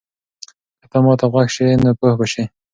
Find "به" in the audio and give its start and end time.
2.19-2.25